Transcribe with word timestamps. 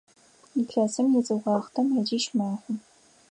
Илъэсым 0.59 1.07
изыуахътэ 1.19 1.81
мэзищ 1.83 2.25
мэхъу. 2.37 2.73